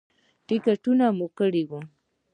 ټکټونه 0.47 1.05
مو 1.17 1.27
کړي 1.37 1.63
وو. 1.69 1.79